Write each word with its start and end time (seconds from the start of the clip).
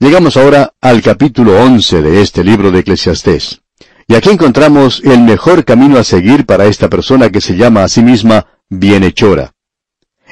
Llegamos 0.00 0.36
ahora 0.36 0.74
al 0.80 1.02
capítulo 1.02 1.60
11 1.60 2.02
de 2.02 2.22
este 2.22 2.44
libro 2.44 2.70
de 2.70 2.78
Eclesiastés. 2.78 3.62
Y 4.06 4.14
aquí 4.14 4.30
encontramos 4.30 5.02
el 5.04 5.18
mejor 5.22 5.64
camino 5.64 5.98
a 5.98 6.04
seguir 6.04 6.46
para 6.46 6.66
esta 6.66 6.88
persona 6.88 7.30
que 7.30 7.40
se 7.40 7.56
llama 7.56 7.82
a 7.82 7.88
sí 7.88 8.00
misma 8.00 8.46
bienhechora. 8.68 9.54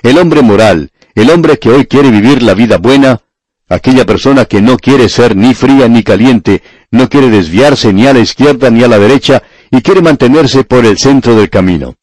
El 0.05 0.19
hombre 0.19 0.43
moral, 0.43 0.91
el 1.17 1.31
hombre 1.31 1.59
que 1.59 1.71
hoy 1.71 1.87
quiere 1.87 2.13
vivir 2.13 2.45
la 2.45 2.55
vida 2.55 2.79
buena, 2.79 3.23
aquella 3.69 4.07
persona 4.07 4.45
que 4.45 4.63
no 4.63 4.77
quiere 4.77 5.09
ser 5.09 5.35
ni 5.35 5.53
fría 5.53 5.89
ni 5.89 6.05
caliente, 6.05 6.63
no 6.93 7.09
quiere 7.09 7.29
desviarse 7.29 7.93
ni 7.93 8.07
a 8.07 8.13
la 8.13 8.21
izquierda 8.21 8.71
ni 8.71 8.85
a 8.85 8.89
la 8.89 9.01
derecha, 9.01 9.43
y 9.73 9.83
quiere 9.83 10.01
mantenerse 10.01 10.63
por 10.63 10.87
el 10.87 10.97
centro 10.97 11.35
del 11.35 11.51
camino. 11.51 11.97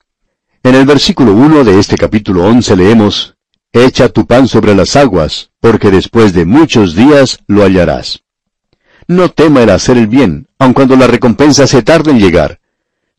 En 0.64 0.76
el 0.76 0.86
versículo 0.86 1.32
1 1.32 1.64
de 1.64 1.80
este 1.80 1.96
capítulo 1.96 2.44
11 2.44 2.76
leemos, 2.76 3.33
Echa 3.74 4.08
tu 4.10 4.28
pan 4.28 4.48
sobre 4.48 4.76
las 4.76 4.96
aguas, 4.96 5.50
porque 5.60 5.90
después 5.90 6.32
de 6.32 6.46
muchos 6.46 6.94
días 6.96 7.40
lo 7.48 7.64
hallarás. 7.64 8.24
No 9.08 9.30
tema 9.30 9.64
el 9.64 9.72
hacer 9.72 9.98
el 9.98 10.06
bien, 10.06 10.48
aun 10.60 10.74
cuando 10.74 10.96
la 10.96 11.08
recompensa 11.08 11.66
se 11.66 11.82
tarde 11.82 12.12
en 12.12 12.20
llegar. 12.20 12.60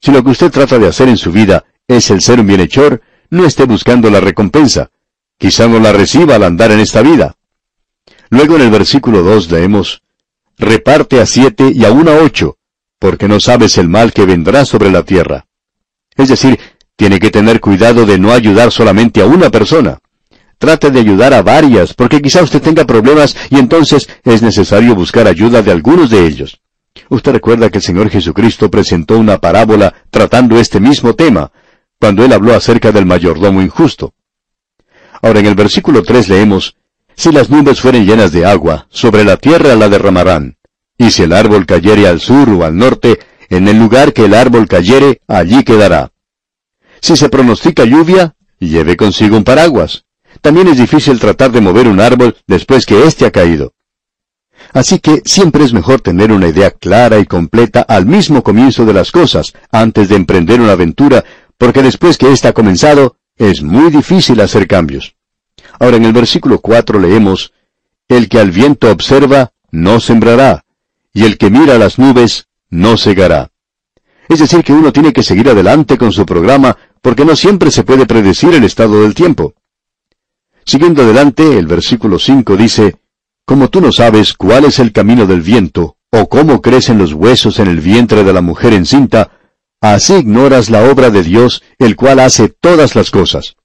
Si 0.01 0.13
lo 0.13 0.23
que 0.23 0.31
usted 0.31 0.53
trata 0.53 0.79
de 0.79 0.87
hacer 0.87 1.09
en 1.09 1.17
su 1.17 1.33
vida 1.33 1.65
es 1.89 2.09
el 2.11 2.21
ser 2.21 2.39
un 2.39 2.47
bienhechor, 2.47 3.03
no 3.31 3.45
esté 3.45 3.65
buscando 3.65 4.11
la 4.11 4.21
recompensa. 4.21 4.91
Quizá 5.39 5.67
no 5.67 5.81
la 5.81 5.93
reciba 5.93 6.37
al 6.37 6.45
andar 6.45 6.71
en 6.71 6.79
esta 6.79 7.03
vida. 7.03 7.35
Luego 8.31 8.55
en 8.55 8.63
el 8.63 8.71
versículo 8.71 9.23
2 9.23 9.51
leemos, 9.51 10.03
Reparte 10.57 11.21
a 11.21 11.27
siete 11.27 11.73
y 11.75 11.85
aún 11.85 12.09
a 12.09 12.15
ocho, 12.15 12.59
porque 13.01 13.27
no 13.27 13.41
sabes 13.41 13.77
el 13.77 13.89
mal 13.89 14.13
que 14.13 14.25
vendrá 14.25 14.65
sobre 14.65 14.91
la 14.91 15.03
tierra. 15.03 15.47
Es 16.15 16.29
decir, 16.29 16.61
tiene 16.95 17.19
que 17.19 17.33
tener 17.33 17.61
cuidado 17.61 18.07
de 18.07 18.19
no 18.21 18.31
ayudar 18.33 18.71
solamente 18.71 19.21
a 19.21 19.27
una 19.27 19.51
persona. 19.51 19.99
Trate 20.65 20.91
de 20.91 21.01
ayudar 21.01 21.35
a 21.35 21.43
varias, 21.43 21.93
porque 21.93 22.23
quizá 22.23 22.43
usted 22.43 22.63
tenga 22.63 22.87
problemas 22.87 23.37
y 23.51 23.59
entonces 23.59 24.09
es 24.25 24.41
necesario 24.41 24.95
buscar 24.95 25.29
ayuda 25.29 25.61
de 25.61 25.71
algunos 25.71 26.09
de 26.09 26.27
ellos. 26.27 26.59
Usted 27.11 27.33
recuerda 27.33 27.69
que 27.69 27.77
el 27.77 27.85
Señor 27.85 28.09
Jesucristo 28.09 28.71
presentó 28.71 29.19
una 29.19 29.37
parábola 29.37 29.93
tratando 30.11 30.59
este 30.59 30.81
mismo 30.81 31.13
tema, 31.15 31.53
cuando 32.01 32.25
él 32.25 32.33
habló 32.33 32.55
acerca 32.55 32.93
del 32.93 33.05
mayordomo 33.05 33.61
injusto. 33.61 34.15
Ahora 35.21 35.41
en 35.41 35.45
el 35.45 35.55
versículo 35.55 36.03
3 36.03 36.31
leemos, 36.31 36.77
Si 37.15 37.31
las 37.31 37.51
nubes 37.51 37.79
fueren 37.79 38.07
llenas 38.07 38.33
de 38.33 38.47
agua, 38.47 38.87
sobre 38.89 39.23
la 39.23 39.37
tierra 39.37 39.75
la 39.75 39.91
derramarán, 39.91 40.57
y 40.97 41.11
si 41.11 41.25
el 41.25 41.35
árbol 41.35 41.67
cayere 41.67 42.09
al 42.09 42.21
sur 42.21 42.49
o 42.49 42.65
al 42.65 42.75
norte, 42.75 43.19
en 43.51 43.69
el 43.69 43.79
lugar 43.79 44.15
que 44.15 44.25
el 44.25 44.33
árbol 44.33 44.67
cayere, 44.67 45.21
allí 45.29 45.63
quedará. 45.63 46.11
Si 47.03 47.19
se 47.19 47.29
pronostica 47.29 47.85
lluvia, 47.85 48.35
lleve 48.59 48.97
consigo 48.97 49.37
un 49.37 49.45
paraguas. 49.45 50.05
También 50.45 50.69
es 50.69 50.77
difícil 50.77 51.19
tratar 51.19 51.53
de 51.53 51.63
mover 51.63 51.89
un 51.89 52.01
árbol 52.01 52.37
después 52.47 52.85
que 52.85 53.05
éste 53.05 53.25
ha 53.25 53.31
caído. 53.31 53.73
Así 54.75 54.99
que 54.99 55.23
siempre 55.25 55.65
es 55.65 55.73
mejor 55.73 56.03
tener 56.03 56.31
una 56.33 56.49
idea 56.49 56.71
clara 56.71 57.19
y 57.19 57.25
completa 57.25 57.81
al 57.81 58.05
mismo 58.05 58.43
comienzo 58.43 58.85
de 58.85 58.93
las 58.93 59.11
cosas, 59.11 59.55
antes 59.73 60.11
de 60.11 60.17
emprender 60.17 60.61
una 60.61 60.73
aventura, 60.73 61.25
porque 61.57 61.83
después 61.83 62.19
que 62.19 62.31
ésta 62.31 62.51
ha 62.51 62.53
comenzado, 62.53 63.17
es 63.39 63.63
muy 63.63 63.91
difícil 63.91 64.39
hacer 64.43 64.69
cambios. 64.69 65.17
Ahora 65.81 65.97
en 65.97 66.05
el 66.05 66.13
versículo 66.13 66.61
4 66.61 67.01
leemos, 67.01 67.55
El 68.07 68.29
que 68.29 68.39
al 68.39 68.51
viento 68.51 68.91
observa, 68.91 69.53
no 69.71 69.99
sembrará, 69.99 70.67
y 71.15 71.25
el 71.25 71.39
que 71.39 71.49
mira 71.49 71.79
las 71.79 71.99
nubes, 71.99 72.49
no 72.69 72.99
cegará. 72.99 73.51
Es 74.29 74.41
decir, 74.41 74.63
que 74.63 74.75
uno 74.75 74.93
tiene 74.93 75.15
que 75.15 75.23
seguir 75.23 75.49
adelante 75.49 75.97
con 75.97 76.13
su 76.13 76.27
programa, 76.27 76.77
porque 77.01 77.25
no 77.25 77.35
siempre 77.35 77.71
se 77.71 77.83
puede 77.83 78.05
predecir 78.05 78.53
el 78.53 78.65
estado 78.65 79.01
del 79.01 79.15
tiempo. 79.15 79.55
Siguiendo 80.67 81.03
adelante, 81.03 81.59
el 81.59 81.67
versículo 81.67 82.19
5 82.19 82.57
dice, 82.57 82.97
Como 83.45 83.69
tú 83.69 83.81
no 83.81 83.93
sabes 83.93 84.33
cuál 84.33 84.65
es 84.65 84.79
el 84.79 84.93
camino 84.93 85.27
del 85.27 85.43
viento, 85.43 85.97
o 86.11 86.29
cómo 86.29 86.63
crecen 86.63 86.99
los 86.99 87.13
huesos 87.13 87.59
en 87.59 87.69
el 87.69 87.81
vientre 87.81 88.25
de 88.25 88.33
la 88.33 88.41
mujer 88.41 88.73
encinta, 88.73 89.31
así 89.81 90.15
ignoras 90.15 90.71
la 90.71 90.91
obra 90.91 91.11
de 91.11 91.23
Dios, 91.23 91.63
el 91.79 91.97
cual 91.97 92.21
hace 92.21 92.49
todas 92.49 92.95
las 92.95 93.11
cosas. 93.11 93.57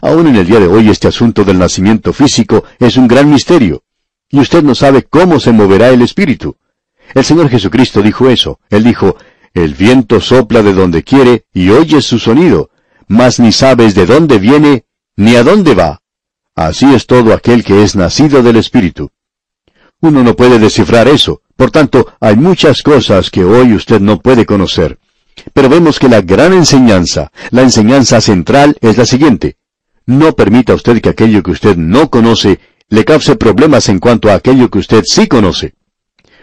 Aún 0.00 0.26
en 0.26 0.36
el 0.36 0.46
día 0.46 0.60
de 0.60 0.68
hoy 0.68 0.88
este 0.88 1.08
asunto 1.08 1.44
del 1.44 1.58
nacimiento 1.58 2.12
físico 2.12 2.64
es 2.78 2.96
un 2.96 3.08
gran 3.08 3.30
misterio, 3.30 3.82
y 4.30 4.40
usted 4.40 4.62
no 4.62 4.74
sabe 4.74 5.02
cómo 5.02 5.38
se 5.38 5.52
moverá 5.52 5.90
el 5.90 6.02
espíritu. 6.02 6.56
El 7.14 7.24
Señor 7.24 7.48
Jesucristo 7.48 8.02
dijo 8.02 8.28
eso. 8.28 8.58
Él 8.70 8.84
dijo, 8.84 9.16
El 9.54 9.74
viento 9.74 10.20
sopla 10.20 10.62
de 10.62 10.72
donde 10.72 11.02
quiere 11.02 11.44
y 11.52 11.70
oyes 11.70 12.04
su 12.04 12.18
sonido, 12.18 12.70
mas 13.06 13.38
ni 13.38 13.52
sabes 13.52 13.94
de 13.94 14.06
dónde 14.06 14.38
viene 14.38 14.84
ni 15.16 15.36
a 15.36 15.44
dónde 15.44 15.74
va. 15.74 16.02
Así 16.56 16.86
es 16.94 17.06
todo 17.06 17.34
aquel 17.34 17.62
que 17.62 17.82
es 17.82 17.94
nacido 17.96 18.42
del 18.42 18.56
Espíritu. 18.56 19.10
Uno 20.00 20.22
no 20.22 20.34
puede 20.34 20.58
descifrar 20.58 21.06
eso, 21.06 21.42
por 21.54 21.70
tanto, 21.70 22.14
hay 22.18 22.34
muchas 22.36 22.82
cosas 22.82 23.30
que 23.30 23.44
hoy 23.44 23.74
usted 23.74 24.00
no 24.00 24.20
puede 24.20 24.46
conocer. 24.46 24.98
Pero 25.52 25.68
vemos 25.68 25.98
que 25.98 26.08
la 26.08 26.22
gran 26.22 26.54
enseñanza, 26.54 27.30
la 27.50 27.60
enseñanza 27.60 28.22
central 28.22 28.78
es 28.80 28.96
la 28.96 29.04
siguiente. 29.04 29.56
No 30.06 30.32
permita 30.32 30.72
usted 30.72 31.02
que 31.02 31.10
aquello 31.10 31.42
que 31.42 31.50
usted 31.50 31.76
no 31.76 32.08
conoce 32.08 32.58
le 32.88 33.04
cause 33.04 33.36
problemas 33.36 33.90
en 33.90 33.98
cuanto 33.98 34.30
a 34.30 34.34
aquello 34.34 34.70
que 34.70 34.78
usted 34.78 35.02
sí 35.04 35.26
conoce. 35.26 35.74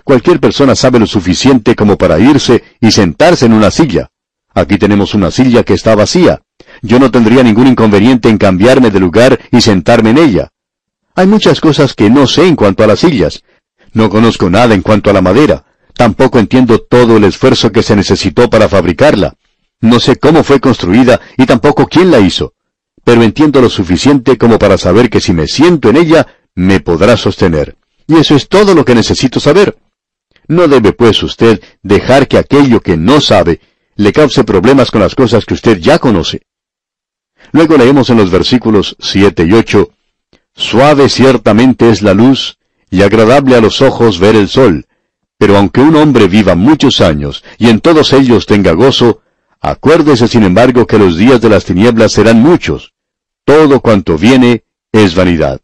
Cualquier 0.03 0.40
persona 0.40 0.75
sabe 0.75 1.00
lo 1.00 1.07
suficiente 1.07 1.75
como 1.75 1.97
para 1.97 2.19
irse 2.19 2.63
y 2.80 2.91
sentarse 2.91 3.47
en 3.47 3.53
una 3.53 3.72
silla. 3.72 4.12
Aquí 4.53 4.78
tenemos 4.78 5.16
una 5.16 5.31
silla 5.31 5.63
que 5.63 5.74
está 5.74 5.95
vacía 5.95 6.44
yo 6.81 7.00
no 7.00 7.11
tendría 7.11 7.44
ningún 7.44 7.67
inconveniente 7.67 8.29
en 8.29 8.38
cambiarme 8.38 8.89
de 8.89 9.00
lugar 9.00 9.39
y 9.51 9.61
sentarme 9.61 10.11
en 10.11 10.17
ella. 10.17 10.50
Hay 11.16 11.28
muchas 11.28 11.61
cosas 11.61 11.94
que 11.94 12.09
no 12.09 12.25
sé 12.28 12.47
en 12.47 12.56
cuanto 12.56 12.84
a 12.84 12.88
las 12.88 13.00
sillas. 13.00 13.44
No 13.94 14.09
conozco 14.09 14.50
nada 14.50 14.73
en 14.73 14.81
cuanto 14.81 15.09
a 15.09 15.13
la 15.13 15.22
madera. 15.22 15.66
Tampoco 15.95 16.39
entiendo 16.39 16.79
todo 16.79 17.17
el 17.17 17.23
esfuerzo 17.23 17.72
que 17.72 17.83
se 17.83 17.95
necesitó 17.95 18.50
para 18.50 18.67
fabricarla. 18.67 19.35
No 19.79 20.00
sé 20.00 20.16
cómo 20.16 20.44
fue 20.44 20.59
construida 20.59 21.22
y 21.38 21.45
tampoco 21.45 21.88
quién 21.88 22.09
la 22.09 22.19
hizo. 22.19 22.53
Pero 23.03 23.22
entiendo 23.22 23.62
lo 23.62 23.69
suficiente 23.69 24.38
como 24.38 24.57
para 24.57 24.78
saber 24.78 25.09
que 25.09 25.22
si 25.22 25.33
me 25.33 25.47
siento 25.47 25.89
en 25.89 25.97
ella, 25.97 26.28
me 26.56 26.79
podrá 26.79 27.17
sostener. 27.17 27.75
Y 28.07 28.16
eso 28.16 28.35
es 28.35 28.47
todo 28.47 28.73
lo 28.73 28.85
que 28.85 28.95
necesito 28.95 29.39
saber. 29.39 29.78
No 30.47 30.67
debe, 30.67 30.94
pues, 30.94 31.22
usted 31.23 31.62
dejar 31.83 32.28
que 32.28 32.38
aquello 32.38 32.81
que 32.81 32.97
no 32.97 33.22
sabe 33.22 33.62
le 33.95 34.12
cause 34.12 34.44
problemas 34.44 34.89
con 34.89 35.01
las 35.01 35.16
cosas 35.16 35.45
que 35.45 35.53
usted 35.53 35.78
ya 35.78 36.00
conoce. 36.00 36.41
Luego 37.53 37.78
leemos 37.78 38.09
en 38.09 38.18
los 38.18 38.31
versículos 38.31 38.96
7 39.00 39.46
y 39.46 39.53
8, 39.53 39.90
Suave 40.56 41.08
ciertamente 41.08 41.91
es 41.91 42.02
la 42.02 42.16
luz, 42.16 42.58
y 42.90 43.03
agradable 43.03 43.56
a 43.56 43.62
los 43.62 43.81
ojos 43.81 44.19
ver 44.19 44.36
el 44.36 44.50
sol, 44.50 44.88
pero 45.38 45.58
aunque 45.58 45.81
un 45.81 45.96
hombre 45.96 46.28
viva 46.28 46.56
muchos 46.56 47.00
años, 47.00 47.44
y 47.59 47.69
en 47.69 47.80
todos 47.80 48.12
ellos 48.12 48.47
tenga 48.47 48.72
gozo, 48.72 49.22
acuérdese 49.62 50.28
sin 50.28 50.44
embargo 50.44 50.88
que 50.88 50.97
los 50.97 51.16
días 51.16 51.42
de 51.42 51.50
las 51.50 51.63
tinieblas 51.63 52.13
serán 52.13 52.42
muchos. 52.42 52.94
Todo 53.46 53.81
cuanto 53.81 54.18
viene 54.18 54.63
es 54.92 55.13
vanidad. 55.13 55.62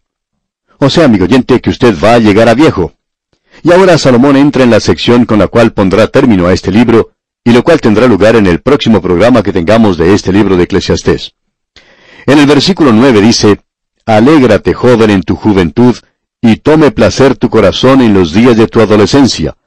O 0.77 0.91
sea, 0.91 1.05
amigo 1.05 1.25
oyente, 1.25 1.59
que 1.59 1.71
usted 1.71 1.95
va 2.03 2.13
a 2.13 2.19
llegar 2.19 2.49
a 2.49 2.53
viejo. 2.53 2.93
Y 3.63 3.71
ahora 3.71 3.97
Salomón 3.97 4.37
entra 4.37 4.63
en 4.63 4.69
la 4.69 4.79
sección 4.79 5.25
con 5.25 5.39
la 5.39 5.47
cual 5.47 5.73
pondrá 5.73 6.05
término 6.05 6.45
a 6.45 6.53
este 6.53 6.71
libro, 6.71 7.13
y 7.43 7.51
lo 7.51 7.63
cual 7.63 7.81
tendrá 7.81 8.05
lugar 8.07 8.35
en 8.35 8.45
el 8.45 8.61
próximo 8.61 9.01
programa 9.01 9.41
que 9.41 9.53
tengamos 9.53 9.97
de 9.97 10.13
este 10.13 10.31
libro 10.31 10.55
de 10.55 10.63
Eclesiastés. 10.65 11.33
En 12.29 12.37
el 12.37 12.45
versículo 12.45 12.93
9 12.93 13.21
dice, 13.21 13.61
Alégrate, 14.05 14.75
joven, 14.75 15.09
en 15.09 15.23
tu 15.23 15.35
juventud, 15.35 15.95
y 16.39 16.57
tome 16.57 16.91
placer 16.91 17.35
tu 17.35 17.49
corazón 17.49 18.01
en 18.01 18.13
los 18.13 18.33
días 18.33 18.55
de 18.55 18.67
tu 18.67 18.81
adolescencia, 18.81 19.57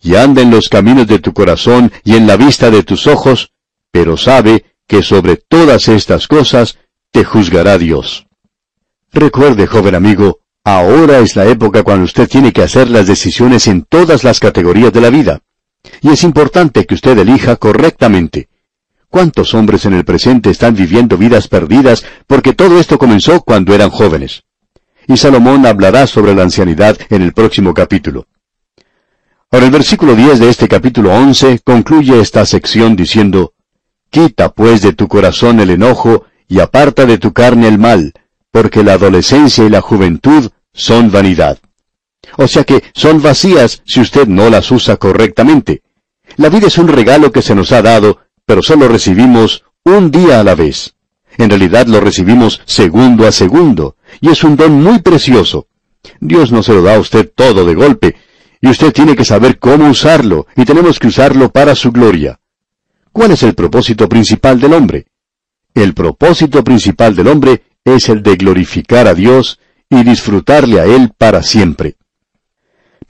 y 0.00 0.14
anda 0.14 0.40
en 0.40 0.52
los 0.52 0.68
caminos 0.68 1.08
de 1.08 1.18
tu 1.18 1.32
corazón 1.32 1.90
y 2.04 2.14
en 2.14 2.28
la 2.28 2.36
vista 2.36 2.70
de 2.70 2.84
tus 2.84 3.08
ojos, 3.08 3.50
pero 3.90 4.16
sabe 4.16 4.66
que 4.86 5.02
sobre 5.02 5.36
todas 5.36 5.88
estas 5.88 6.28
cosas 6.28 6.78
te 7.10 7.24
juzgará 7.24 7.76
Dios. 7.76 8.28
Recuerde, 9.12 9.66
joven 9.66 9.96
amigo, 9.96 10.42
ahora 10.62 11.18
es 11.18 11.34
la 11.34 11.46
época 11.46 11.82
cuando 11.82 12.04
usted 12.04 12.28
tiene 12.28 12.52
que 12.52 12.62
hacer 12.62 12.88
las 12.88 13.08
decisiones 13.08 13.66
en 13.66 13.82
todas 13.82 14.22
las 14.22 14.38
categorías 14.38 14.92
de 14.92 15.00
la 15.00 15.10
vida. 15.10 15.40
Y 16.00 16.10
es 16.10 16.22
importante 16.22 16.86
que 16.86 16.94
usted 16.94 17.18
elija 17.18 17.56
correctamente. 17.56 18.48
¿Cuántos 19.12 19.52
hombres 19.52 19.84
en 19.84 19.92
el 19.92 20.06
presente 20.06 20.48
están 20.48 20.74
viviendo 20.74 21.18
vidas 21.18 21.46
perdidas 21.46 22.02
porque 22.26 22.54
todo 22.54 22.80
esto 22.80 22.96
comenzó 22.96 23.42
cuando 23.42 23.74
eran 23.74 23.90
jóvenes? 23.90 24.44
Y 25.06 25.18
Salomón 25.18 25.66
hablará 25.66 26.06
sobre 26.06 26.34
la 26.34 26.44
ancianidad 26.44 26.96
en 27.10 27.20
el 27.20 27.34
próximo 27.34 27.74
capítulo. 27.74 28.26
Ahora 29.50 29.66
el 29.66 29.70
versículo 29.70 30.16
10 30.16 30.38
de 30.38 30.48
este 30.48 30.66
capítulo 30.66 31.12
11 31.12 31.60
concluye 31.62 32.22
esta 32.22 32.46
sección 32.46 32.96
diciendo, 32.96 33.52
Quita 34.08 34.48
pues 34.48 34.80
de 34.80 34.94
tu 34.94 35.08
corazón 35.08 35.60
el 35.60 35.68
enojo 35.68 36.24
y 36.48 36.60
aparta 36.60 37.04
de 37.04 37.18
tu 37.18 37.34
carne 37.34 37.68
el 37.68 37.78
mal, 37.78 38.14
porque 38.50 38.82
la 38.82 38.94
adolescencia 38.94 39.62
y 39.62 39.68
la 39.68 39.82
juventud 39.82 40.50
son 40.72 41.10
vanidad. 41.12 41.58
O 42.38 42.48
sea 42.48 42.64
que 42.64 42.82
son 42.94 43.20
vacías 43.20 43.82
si 43.84 44.00
usted 44.00 44.26
no 44.26 44.48
las 44.48 44.70
usa 44.70 44.96
correctamente. 44.96 45.82
La 46.36 46.48
vida 46.48 46.68
es 46.68 46.78
un 46.78 46.88
regalo 46.88 47.30
que 47.30 47.42
se 47.42 47.54
nos 47.54 47.72
ha 47.72 47.82
dado 47.82 48.20
pero 48.52 48.62
solo 48.62 48.86
recibimos 48.86 49.64
un 49.82 50.10
día 50.10 50.38
a 50.38 50.44
la 50.44 50.54
vez. 50.54 50.94
En 51.38 51.48
realidad 51.48 51.86
lo 51.86 52.00
recibimos 52.00 52.60
segundo 52.66 53.26
a 53.26 53.32
segundo, 53.32 53.96
y 54.20 54.28
es 54.28 54.44
un 54.44 54.56
don 54.56 54.74
muy 54.82 54.98
precioso. 54.98 55.68
Dios 56.20 56.52
no 56.52 56.62
se 56.62 56.74
lo 56.74 56.82
da 56.82 56.96
a 56.96 56.98
usted 56.98 57.32
todo 57.34 57.64
de 57.64 57.74
golpe, 57.74 58.14
y 58.60 58.68
usted 58.68 58.92
tiene 58.92 59.16
que 59.16 59.24
saber 59.24 59.58
cómo 59.58 59.88
usarlo, 59.88 60.46
y 60.54 60.66
tenemos 60.66 60.98
que 60.98 61.06
usarlo 61.06 61.50
para 61.50 61.74
su 61.74 61.92
gloria. 61.92 62.40
¿Cuál 63.10 63.30
es 63.30 63.42
el 63.42 63.54
propósito 63.54 64.06
principal 64.06 64.60
del 64.60 64.74
hombre? 64.74 65.06
El 65.72 65.94
propósito 65.94 66.62
principal 66.62 67.16
del 67.16 67.28
hombre 67.28 67.62
es 67.86 68.10
el 68.10 68.22
de 68.22 68.36
glorificar 68.36 69.06
a 69.06 69.14
Dios 69.14 69.60
y 69.88 70.04
disfrutarle 70.04 70.78
a 70.78 70.84
Él 70.84 71.10
para 71.16 71.42
siempre. 71.42 71.96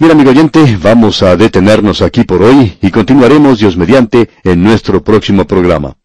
Bien, 0.02 0.10
amigo 0.10 0.30
oyente, 0.30 0.76
vamos 0.82 1.22
a 1.22 1.36
detenernos 1.36 2.02
aquí 2.02 2.24
por 2.24 2.42
hoy 2.42 2.76
y 2.82 2.90
continuaremos, 2.90 3.60
Dios 3.60 3.76
mediante, 3.76 4.30
en 4.42 4.60
nuestro 4.60 5.04
próximo 5.04 5.46
programa. 5.46 5.96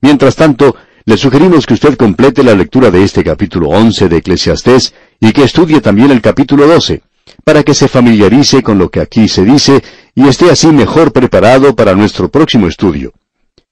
Mientras 0.00 0.36
tanto, 0.36 0.76
le 1.04 1.16
sugerimos 1.16 1.66
que 1.66 1.74
usted 1.74 1.96
complete 1.96 2.44
la 2.44 2.54
lectura 2.54 2.92
de 2.92 3.02
este 3.02 3.24
capítulo 3.24 3.70
11 3.70 4.08
de 4.08 4.18
Eclesiastés 4.18 4.94
y 5.18 5.32
que 5.32 5.42
estudie 5.42 5.80
también 5.80 6.12
el 6.12 6.20
capítulo 6.20 6.68
12, 6.68 7.02
para 7.42 7.64
que 7.64 7.74
se 7.74 7.88
familiarice 7.88 8.62
con 8.62 8.78
lo 8.78 8.88
que 8.88 9.00
aquí 9.00 9.26
se 9.26 9.44
dice 9.44 9.82
y 10.14 10.28
esté 10.28 10.48
así 10.48 10.68
mejor 10.68 11.12
preparado 11.12 11.74
para 11.74 11.96
nuestro 11.96 12.30
próximo 12.30 12.68
estudio. 12.68 13.14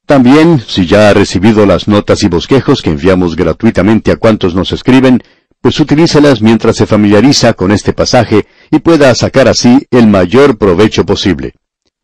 También, 0.06 0.60
si 0.66 0.86
ya 0.86 1.08
ha 1.08 1.14
recibido 1.14 1.66
las 1.66 1.86
notas 1.86 2.24
y 2.24 2.28
bosquejos 2.28 2.82
que 2.82 2.90
enviamos 2.90 3.36
gratuitamente 3.36 4.10
a 4.10 4.16
cuantos 4.16 4.56
nos 4.56 4.72
escriben, 4.72 5.22
pues 5.60 5.78
utilícelas 5.80 6.40
mientras 6.40 6.76
se 6.76 6.86
familiariza 6.86 7.52
con 7.52 7.72
este 7.72 7.92
pasaje 7.92 8.46
y 8.70 8.78
pueda 8.80 9.14
sacar 9.14 9.48
así 9.48 9.86
el 9.90 10.06
mayor 10.06 10.58
provecho 10.58 11.04
posible. 11.04 11.54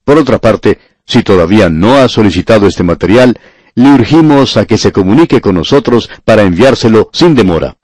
Por 0.05 0.19
otra 0.19 0.39
parte, 0.39 0.79
si 1.07 1.23
todavía 1.23 1.69
no 1.69 1.97
ha 1.97 2.09
solicitado 2.09 2.67
este 2.67 2.83
material, 2.83 3.39
le 3.75 3.91
urgimos 3.91 4.57
a 4.57 4.67
que 4.67 4.79
se 4.79 4.93
comunique 4.93 5.41
con 5.41 5.57
nosotros 5.57 6.09
para 6.25 6.43
enviárselo 6.43 7.11
sin 7.13 7.35
demora. 7.35 7.77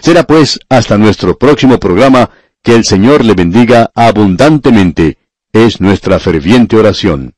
Será 0.00 0.24
pues 0.24 0.58
hasta 0.68 0.98
nuestro 0.98 1.38
próximo 1.38 1.78
programa 1.78 2.30
que 2.62 2.74
el 2.74 2.84
Señor 2.84 3.24
le 3.24 3.34
bendiga 3.34 3.90
abundantemente. 3.94 5.18
Es 5.52 5.80
nuestra 5.80 6.18
ferviente 6.18 6.76
oración. 6.76 7.34